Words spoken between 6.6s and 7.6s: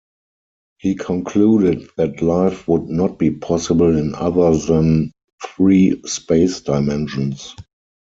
dimensions.